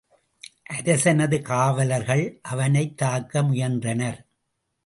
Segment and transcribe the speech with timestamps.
[0.73, 4.19] அரசனது காவலர்கள் அவனை தாக்க முயன்றனர்.